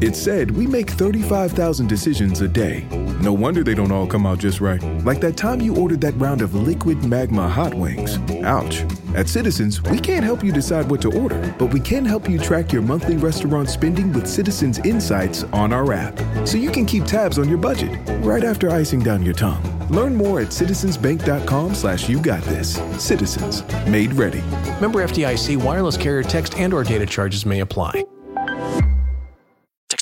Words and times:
It 0.00 0.16
said 0.16 0.50
we 0.50 0.66
make 0.66 0.88
35,000 0.88 1.86
decisions 1.86 2.40
a 2.40 2.48
day. 2.48 2.86
No 3.20 3.34
wonder 3.34 3.62
they 3.62 3.74
don't 3.74 3.92
all 3.92 4.06
come 4.06 4.24
out 4.24 4.38
just 4.38 4.62
right. 4.62 4.82
Like 5.04 5.20
that 5.20 5.36
time 5.36 5.60
you 5.60 5.76
ordered 5.76 6.00
that 6.00 6.16
round 6.16 6.40
of 6.40 6.54
liquid 6.54 7.04
magma 7.04 7.46
hot 7.46 7.74
wings. 7.74 8.16
Ouch. 8.42 8.82
At 9.14 9.28
Citizens, 9.28 9.82
we 9.82 9.98
can't 9.98 10.24
help 10.24 10.42
you 10.42 10.52
decide 10.52 10.90
what 10.90 11.02
to 11.02 11.20
order, 11.20 11.54
but 11.58 11.66
we 11.66 11.80
can 11.80 12.06
help 12.06 12.30
you 12.30 12.38
track 12.38 12.72
your 12.72 12.80
monthly 12.80 13.18
restaurant 13.18 13.68
spending 13.68 14.10
with 14.14 14.26
Citizens 14.26 14.78
Insights 14.78 15.44
on 15.52 15.70
our 15.70 15.92
app. 15.92 16.18
So 16.48 16.56
you 16.56 16.70
can 16.70 16.86
keep 16.86 17.04
tabs 17.04 17.38
on 17.38 17.48
your 17.48 17.58
budget 17.58 17.98
right 18.24 18.42
after 18.42 18.70
icing 18.70 19.00
down 19.00 19.22
your 19.22 19.34
tongue. 19.34 19.62
Learn 19.90 20.16
more 20.16 20.40
at 20.40 20.48
citizensbank.com 20.48 21.74
slash 21.74 22.08
you 22.08 22.22
got 22.22 22.42
this. 22.44 22.76
Citizens. 22.98 23.64
Made 23.86 24.14
ready. 24.14 24.40
Member 24.80 25.04
FDIC 25.04 25.62
wireless 25.62 25.98
carrier 25.98 26.22
text 26.22 26.56
and 26.56 26.72
or 26.72 26.84
data 26.84 27.04
charges 27.04 27.44
may 27.44 27.60
apply. 27.60 28.02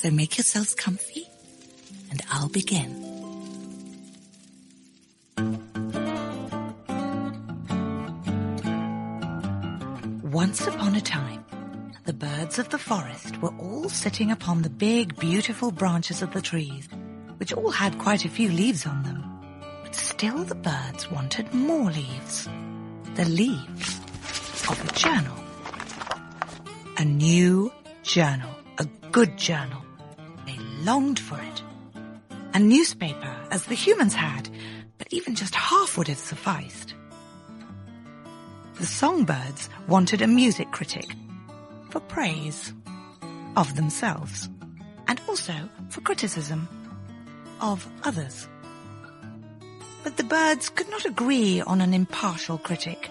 So 0.00 0.12
make 0.12 0.38
yourselves 0.38 0.76
comfy, 0.76 1.26
and 2.12 2.22
I'll 2.30 2.48
begin. 2.48 2.88
Once 10.22 10.68
upon 10.68 10.94
a 10.94 11.00
time, 11.00 11.44
the 12.04 12.12
birds 12.12 12.60
of 12.60 12.68
the 12.68 12.78
forest 12.78 13.42
were 13.42 13.52
all 13.58 13.88
sitting 13.88 14.30
upon 14.30 14.62
the 14.62 14.70
big, 14.70 15.18
beautiful 15.18 15.72
branches 15.72 16.22
of 16.22 16.32
the 16.32 16.42
trees, 16.42 16.88
which 17.38 17.52
all 17.52 17.72
had 17.72 17.98
quite 17.98 18.24
a 18.24 18.28
few 18.28 18.52
leaves 18.52 18.86
on 18.86 19.02
them. 19.02 19.24
But 19.82 19.96
still 19.96 20.44
the 20.44 20.54
birds 20.54 21.10
wanted 21.10 21.52
more 21.52 21.90
leaves. 21.90 22.48
The 23.16 23.24
leaves 23.24 23.98
of 24.70 24.78
a 24.88 24.92
journal. 24.92 25.34
A 26.98 27.04
new 27.04 27.72
journal. 28.04 28.54
A 28.78 28.84
good 29.10 29.36
journal. 29.36 29.82
Longed 30.82 31.18
for 31.18 31.38
it. 31.40 31.62
A 32.54 32.58
newspaper, 32.58 33.36
as 33.50 33.64
the 33.66 33.74
humans 33.74 34.14
had, 34.14 34.48
but 34.96 35.08
even 35.12 35.34
just 35.34 35.54
half 35.54 35.96
would 35.96 36.08
have 36.08 36.18
sufficed. 36.18 36.94
The 38.78 38.86
songbirds 38.86 39.68
wanted 39.88 40.22
a 40.22 40.26
music 40.26 40.70
critic 40.70 41.06
for 41.90 42.00
praise 42.00 42.72
of 43.56 43.74
themselves 43.74 44.48
and 45.08 45.20
also 45.28 45.54
for 45.88 46.00
criticism 46.02 46.68
of 47.60 47.86
others. 48.04 48.46
But 50.04 50.16
the 50.16 50.24
birds 50.24 50.68
could 50.68 50.88
not 50.90 51.04
agree 51.04 51.60
on 51.60 51.80
an 51.80 51.92
impartial 51.92 52.58
critic. 52.58 53.10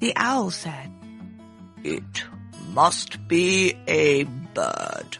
The 0.00 0.12
owl 0.16 0.50
said, 0.50 0.90
It 1.82 2.24
must 2.68 3.26
be 3.28 3.74
a 3.86 4.24
bird. 4.24 5.18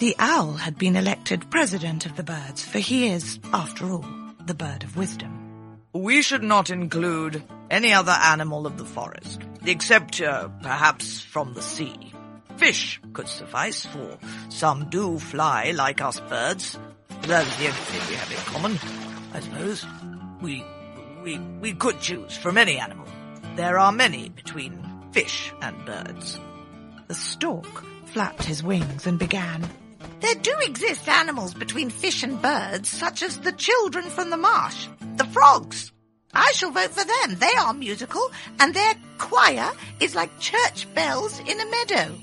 The 0.00 0.16
owl 0.18 0.54
had 0.54 0.78
been 0.78 0.96
elected 0.96 1.50
president 1.50 2.06
of 2.06 2.16
the 2.16 2.22
birds, 2.22 2.64
for 2.64 2.78
he 2.78 3.08
is, 3.08 3.38
after 3.52 3.84
all, 3.84 4.06
the 4.46 4.54
bird 4.54 4.82
of 4.82 4.96
wisdom. 4.96 5.76
We 5.92 6.22
should 6.22 6.42
not 6.42 6.70
include 6.70 7.42
any 7.70 7.92
other 7.92 8.16
animal 8.18 8.66
of 8.66 8.78
the 8.78 8.86
forest, 8.86 9.42
except 9.66 10.22
uh, 10.22 10.48
perhaps 10.62 11.20
from 11.20 11.52
the 11.52 11.60
sea. 11.60 12.14
Fish 12.56 12.98
could 13.12 13.28
suffice, 13.28 13.84
for 13.84 14.16
some 14.48 14.88
do 14.88 15.18
fly 15.18 15.72
like 15.72 16.00
us 16.00 16.18
birds. 16.18 16.78
That's 17.24 17.54
the 17.58 17.66
only 17.66 17.78
thing 17.78 18.08
we 18.08 18.14
have 18.14 18.30
in 18.30 18.38
common, 18.38 18.78
I 19.34 19.40
suppose. 19.40 19.84
We, 20.40 20.64
we, 21.22 21.38
we 21.60 21.74
could 21.74 22.00
choose 22.00 22.38
from 22.38 22.56
any 22.56 22.78
animal. 22.78 23.06
There 23.56 23.78
are 23.78 23.92
many 23.92 24.30
between 24.30 24.82
fish 25.12 25.52
and 25.60 25.84
birds. 25.84 26.40
The 27.08 27.14
stork 27.14 27.84
flapped 28.06 28.44
his 28.44 28.62
wings 28.62 29.06
and 29.06 29.18
began. 29.18 29.68
There 30.20 30.34
do 30.34 30.54
exist 30.62 31.08
animals 31.08 31.54
between 31.54 31.90
fish 31.90 32.22
and 32.22 32.40
birds, 32.40 32.88
such 32.88 33.22
as 33.22 33.40
the 33.40 33.52
children 33.52 34.04
from 34.10 34.30
the 34.30 34.36
marsh, 34.36 34.86
the 35.16 35.24
frogs. 35.24 35.92
I 36.32 36.52
shall 36.54 36.70
vote 36.70 36.90
for 36.90 37.04
them. 37.04 37.38
They 37.38 37.52
are 37.58 37.74
musical, 37.74 38.30
and 38.60 38.72
their 38.72 38.94
choir 39.18 39.70
is 39.98 40.14
like 40.14 40.38
church 40.38 40.86
bells 40.94 41.40
in 41.40 41.60
a 41.60 41.70
meadow. 41.70 42.14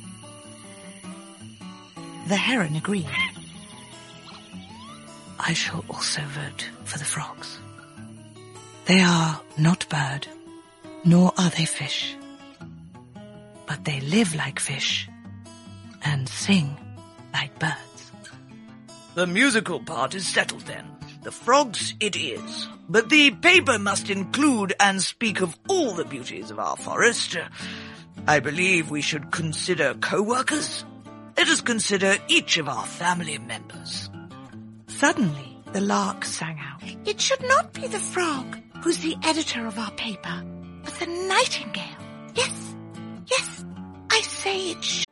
The 2.27 2.35
heron 2.35 2.75
agreed. 2.75 3.09
I 5.39 5.53
shall 5.53 5.83
also 5.89 6.21
vote 6.21 6.69
for 6.85 6.97
the 6.97 7.05
frogs. 7.05 7.59
They 8.85 9.01
are 9.01 9.41
not 9.57 9.87
bird, 9.89 10.27
nor 11.03 11.33
are 11.37 11.49
they 11.49 11.66
fish. 11.66 12.16
But 13.66 13.83
they 13.83 13.99
live 13.99 14.33
like 14.35 14.59
fish 14.59 15.09
and 16.03 16.27
sing 16.29 16.77
like 17.37 17.59
birds. 17.59 18.11
The 19.13 19.27
musical 19.27 19.79
part 19.79 20.15
is 20.15 20.27
settled 20.27 20.61
then. 20.61 20.85
The 21.23 21.31
frogs 21.31 21.93
it 21.99 22.15
is. 22.15 22.67
But 22.89 23.09
the 23.09 23.31
paper 23.31 23.77
must 23.77 24.09
include 24.09 24.73
and 24.79 25.01
speak 25.01 25.41
of 25.41 25.57
all 25.67 25.93
the 25.93 26.05
beauties 26.05 26.51
of 26.51 26.59
our 26.59 26.77
forest. 26.77 27.37
I 28.27 28.39
believe 28.39 28.89
we 28.89 29.01
should 29.01 29.31
consider 29.31 29.93
co-workers. 29.95 30.85
Let 31.37 31.47
us 31.49 31.61
consider 31.61 32.17
each 32.27 32.57
of 32.57 32.67
our 32.67 32.85
family 32.85 33.37
members. 33.37 34.09
Suddenly, 34.87 35.57
the 35.73 35.81
lark 35.81 36.25
sang 36.25 36.59
out. 36.59 36.81
It 37.05 37.21
should 37.21 37.43
not 37.43 37.73
be 37.73 37.87
the 37.87 37.99
frog 37.99 38.57
who's 38.81 38.99
the 38.99 39.15
editor 39.23 39.67
of 39.67 39.77
our 39.77 39.91
paper, 39.91 40.43
but 40.83 40.93
the 40.95 41.07
nightingale. 41.07 42.01
Yes, 42.35 42.75
yes, 43.27 43.65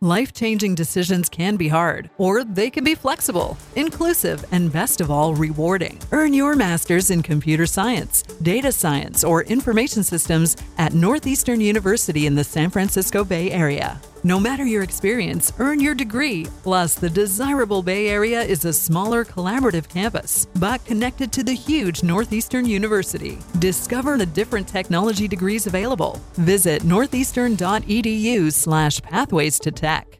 Life 0.02 0.34
changing 0.34 0.76
decisions 0.76 1.30
can 1.30 1.56
be 1.56 1.68
hard, 1.68 2.10
or 2.18 2.44
they 2.44 2.70
can 2.70 2.84
be 2.84 2.96
flexible, 2.96 3.58
inclusive, 3.76 4.46
and 4.52 4.72
best 4.72 5.02
of 5.02 5.10
all, 5.10 5.34
rewarding. 5.34 6.00
Earn 6.12 6.34
your 6.34 6.56
master's 6.56 7.10
in 7.10 7.24
computer 7.24 7.66
science, 7.66 8.22
data 8.42 8.72
science, 8.72 9.24
or 9.24 9.44
information 9.44 10.04
systems 10.04 10.56
at 10.78 10.94
Northeastern 10.94 11.60
University 11.60 12.28
in 12.28 12.36
the 12.36 12.44
San 12.44 12.70
Francisco 12.70 13.24
Bay 13.24 13.52
Area. 13.52 14.00
No 14.26 14.40
matter 14.40 14.66
your 14.66 14.82
experience, 14.82 15.54
earn 15.60 15.80
your 15.80 15.94
degree. 15.94 16.48
Plus, 16.64 16.96
the 16.96 17.12
desirable 17.12 17.84
Bay 17.84 18.10
Area 18.10 18.42
is 18.42 18.66
a 18.66 18.74
smaller, 18.74 19.24
collaborative 19.24 19.88
campus, 19.88 20.48
but 20.56 20.84
connected 20.84 21.32
to 21.32 21.44
the 21.44 21.54
huge 21.54 22.02
Northeastern 22.02 22.66
University. 22.66 23.38
Discover 23.60 24.18
the 24.18 24.26
different 24.26 24.68
technology 24.68 25.28
degrees 25.28 25.68
available. 25.68 26.20
Visit 26.38 26.84
northeastern.edu 26.84 28.52
slash 28.52 29.00
pathways 29.00 29.60
to 29.60 29.70
tech. 29.70 30.20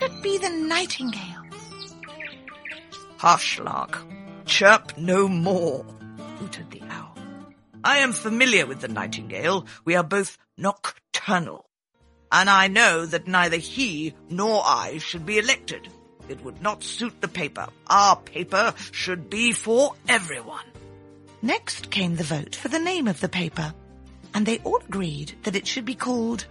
Could 0.00 0.22
be 0.22 0.38
the 0.38 0.48
nightingale. 0.48 1.44
Hush, 3.18 3.58
lark. 3.60 3.98
Chirp 4.46 4.96
no 4.96 5.28
more, 5.28 5.84
hooted 6.38 6.70
the 6.70 6.82
owl. 6.88 7.14
I 7.84 7.98
am 7.98 8.12
familiar 8.12 8.66
with 8.66 8.80
the 8.80 8.88
nightingale. 8.88 9.66
We 9.84 9.94
are 9.96 10.02
both 10.02 10.38
nocturnal. 10.56 11.66
And 12.32 12.48
I 12.48 12.68
know 12.68 13.04
that 13.04 13.28
neither 13.28 13.58
he 13.58 14.14
nor 14.30 14.62
I 14.64 14.98
should 14.98 15.26
be 15.26 15.38
elected. 15.38 15.88
It 16.30 16.42
would 16.44 16.62
not 16.62 16.82
suit 16.82 17.20
the 17.20 17.28
paper. 17.28 17.66
Our 17.88 18.16
paper 18.16 18.72
should 18.92 19.28
be 19.28 19.52
for 19.52 19.94
everyone. 20.08 20.64
Next 21.42 21.90
came 21.90 22.16
the 22.16 22.24
vote 22.24 22.54
for 22.54 22.68
the 22.68 22.78
name 22.78 23.08
of 23.08 23.20
the 23.20 23.28
paper, 23.28 23.74
and 24.32 24.46
they 24.46 24.58
all 24.58 24.80
agreed 24.88 25.34
that 25.42 25.56
it 25.56 25.66
should 25.66 25.84
be 25.84 25.94
called 25.94 26.46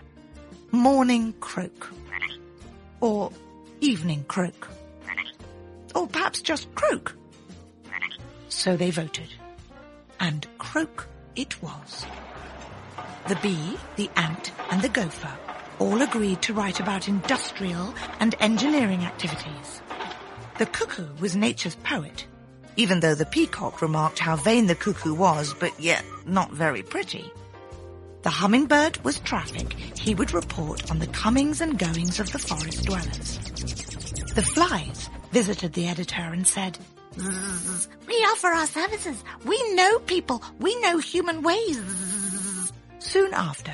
Morning 0.71 1.33
Croak, 1.39 1.91
or 3.01 3.31
Evening 3.81 4.23
Croak, 4.27 4.67
or 5.95 6.07
perhaps 6.07 6.41
just 6.41 6.73
Croak. 6.75 7.15
So 8.49 8.75
they 8.75 8.91
voted, 8.91 9.29
and 10.19 10.45
Croak 10.57 11.07
it 11.35 11.61
was. 11.61 12.05
The 13.27 13.37
bee, 13.37 13.77
the 13.95 14.09
ant, 14.15 14.51
and 14.71 14.81
the 14.81 14.89
gopher 14.89 15.31
all 15.79 16.01
agreed 16.01 16.41
to 16.41 16.53
write 16.53 16.79
about 16.79 17.07
industrial 17.07 17.93
and 18.19 18.35
engineering 18.39 19.05
activities. 19.05 19.81
The 20.57 20.65
cuckoo 20.65 21.07
was 21.21 21.35
nature's 21.35 21.75
poet, 21.75 22.25
even 22.75 22.99
though 22.99 23.15
the 23.15 23.25
peacock 23.25 23.81
remarked 23.81 24.19
how 24.19 24.35
vain 24.35 24.67
the 24.67 24.75
cuckoo 24.75 25.13
was, 25.13 25.53
but 25.53 25.79
yet 25.79 26.03
not 26.25 26.51
very 26.51 26.83
pretty. 26.83 27.31
The 28.21 28.29
hummingbird 28.29 29.03
was 29.03 29.19
traffic. 29.19 29.73
He 29.97 30.13
would 30.15 30.33
report 30.33 30.91
on 30.91 30.99
the 30.99 31.07
comings 31.07 31.61
and 31.61 31.79
goings 31.79 32.19
of 32.19 32.31
the 32.31 32.39
forest 32.39 32.85
dwellers. 32.85 33.37
The 34.33 34.41
flies 34.43 35.09
visited 35.31 35.73
the 35.73 35.87
editor 35.87 36.21
and 36.21 36.47
said, 36.47 36.77
we 37.17 38.15
offer 38.15 38.47
our 38.47 38.67
services. 38.67 39.23
We 39.45 39.73
know 39.73 39.99
people. 39.99 40.43
We 40.59 40.79
know 40.81 40.99
human 40.99 41.41
ways. 41.41 41.81
Soon 42.99 43.33
after, 43.33 43.73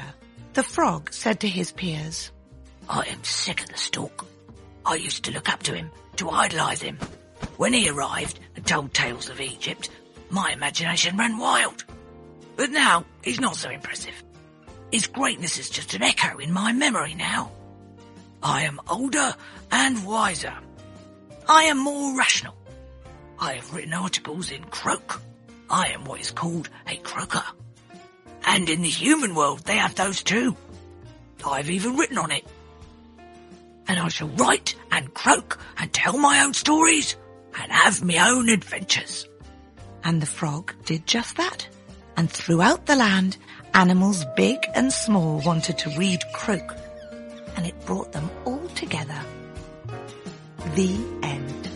the 0.54 0.64
frog 0.64 1.12
said 1.14 1.40
to 1.42 1.48
his 1.48 1.72
peers, 1.72 2.32
I 2.90 3.02
am 3.08 3.24
sick 3.24 3.62
of 3.62 3.70
the 3.70 3.78
stork. 3.78 4.26
I 4.86 4.96
used 4.96 5.26
to 5.26 5.32
look 5.32 5.50
up 5.50 5.64
to 5.64 5.74
him, 5.74 5.92
to 6.18 6.30
idolize 6.30 6.82
him. 6.82 6.98
When 7.58 7.74
he 7.74 7.90
arrived 7.90 8.40
and 8.56 8.66
told 8.66 8.94
tales 8.94 9.30
of 9.30 9.42
Egypt, 9.42 9.90
my 10.30 10.52
imagination 10.52 11.18
ran 11.18 11.38
wild. 11.38 11.84
But 12.56 12.70
now, 12.72 13.06
he's 13.24 13.40
not 13.40 13.58
so 13.58 13.70
impressive. 13.70 14.24
His 14.92 15.08
greatness 15.08 15.58
is 15.58 15.70
just 15.70 15.94
an 15.94 16.04
echo 16.04 16.38
in 16.38 16.52
my 16.54 16.72
memory 16.72 17.16
now. 17.16 17.52
I 18.42 18.64
am 18.64 18.80
older 18.90 19.36
and 19.72 20.06
wiser. 20.06 20.54
I 21.48 21.64
am 21.64 21.78
more 21.80 22.18
rational. 22.18 22.56
I 23.40 23.54
have 23.54 23.74
written 23.74 23.94
articles 23.94 24.52
in 24.52 24.64
croak. 24.66 25.22
I 25.70 25.90
am 25.90 26.06
what 26.06 26.22
is 26.22 26.32
called 26.32 26.70
a 26.88 26.96
croaker. 26.98 27.44
And 28.46 28.70
in 28.70 28.82
the 28.84 28.90
human 28.90 29.36
world, 29.36 29.60
they 29.66 29.78
have 29.78 29.96
those 29.96 30.22
too. 30.24 30.56
I've 31.46 31.70
even 31.70 31.98
written 31.98 32.18
on 32.18 32.32
it. 32.32 32.46
And 33.88 34.00
I 34.00 34.08
shall 34.08 34.30
write 34.30 34.76
and 34.92 35.14
croak 35.14 35.60
and 35.78 35.92
tell 35.92 36.18
my 36.18 36.42
own 36.44 36.54
stories 36.54 37.16
and 37.60 37.72
have 37.72 38.04
my 38.04 38.30
own 38.30 38.50
adventures. 38.50 39.28
and 40.06 40.22
the 40.22 40.28
frog 40.28 40.74
did 40.86 41.06
just 41.08 41.36
that. 41.38 41.68
And 42.16 42.30
throughout 42.30 42.86
the 42.86 42.96
land, 42.96 43.38
animals 43.76 44.24
big 44.38 44.66
and 44.74 44.92
small 44.92 45.42
wanted 45.42 45.78
to 45.78 45.90
read 46.00 46.24
croak, 46.32 46.76
and 47.58 47.68
it 47.68 47.76
brought 47.86 48.14
them 48.14 48.30
all 48.46 48.66
together. 48.70 49.20
The 50.76 50.96
end. 51.22 51.70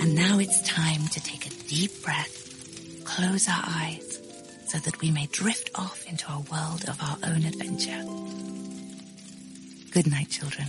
And 0.00 0.14
now 0.14 0.38
it's 0.38 0.60
time 0.62 1.08
to 1.08 1.20
take 1.20 1.46
a 1.46 1.50
deep 1.66 2.02
breath, 2.04 3.04
close 3.04 3.48
our 3.48 3.64
eyes, 3.64 4.20
so 4.66 4.78
that 4.78 5.00
we 5.00 5.10
may 5.10 5.26
drift 5.32 5.70
off 5.74 6.04
into 6.06 6.30
a 6.30 6.40
world 6.52 6.84
of 6.86 7.00
our 7.00 7.16
own 7.24 7.44
adventure. 7.46 8.04
Good 9.90 10.06
night, 10.10 10.28
children. 10.28 10.68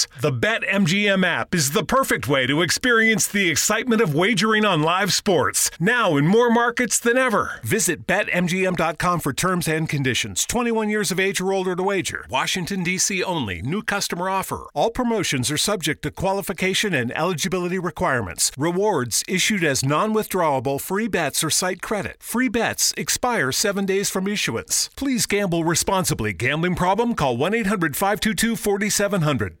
The 0.21 0.31
BetMGM 0.31 1.25
app 1.25 1.55
is 1.55 1.71
the 1.71 1.83
perfect 1.83 2.27
way 2.27 2.47
to 2.47 2.61
experience 2.61 3.27
the 3.27 3.49
excitement 3.49 4.01
of 4.01 4.13
wagering 4.13 4.65
on 4.65 4.81
live 4.81 5.13
sports, 5.13 5.71
now 5.79 6.17
in 6.17 6.27
more 6.27 6.49
markets 6.49 6.99
than 6.99 7.17
ever. 7.17 7.59
Visit 7.63 8.05
BetMGM.com 8.07 9.19
for 9.19 9.33
terms 9.33 9.67
and 9.67 9.87
conditions. 9.87 10.45
21 10.45 10.89
years 10.89 11.11
of 11.11 11.19
age 11.19 11.41
or 11.41 11.53
older 11.53 11.75
to 11.75 11.83
wager. 11.83 12.25
Washington, 12.29 12.83
D.C. 12.83 13.23
only. 13.23 13.61
New 13.61 13.81
customer 13.81 14.29
offer. 14.29 14.67
All 14.73 14.91
promotions 14.91 15.49
are 15.49 15.57
subject 15.57 16.01
to 16.03 16.11
qualification 16.11 16.93
and 16.93 17.11
eligibility 17.17 17.79
requirements. 17.79 18.51
Rewards 18.57 19.23
issued 19.27 19.63
as 19.63 19.83
non 19.85 20.13
withdrawable 20.13 20.79
free 20.79 21.07
bets 21.07 21.43
or 21.43 21.49
site 21.49 21.81
credit. 21.81 22.17
Free 22.21 22.49
bets 22.49 22.93
expire 22.97 23.51
seven 23.51 23.85
days 23.85 24.09
from 24.09 24.27
issuance. 24.27 24.89
Please 24.95 25.25
gamble 25.25 25.63
responsibly. 25.63 26.33
Gambling 26.33 26.75
problem? 26.75 27.15
Call 27.15 27.37
1 27.37 27.53
800 27.53 27.95
522 27.95 28.55
4700. 28.55 29.60